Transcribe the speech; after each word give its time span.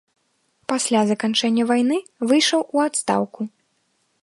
Пасля 0.71 1.01
заканчэння 1.09 1.67
вайны 1.73 1.97
выйшаў 2.31 2.61
у 2.79 2.85
адстаўку. 2.87 3.41